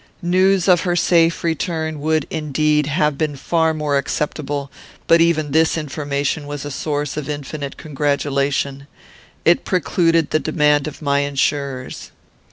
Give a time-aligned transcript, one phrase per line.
[0.23, 4.71] "News of her safe return would, indeed, have been far more acceptable;
[5.05, 8.87] but even this information was a source of infinite congratulation.
[9.45, 12.09] It precluded the demand of my insurers.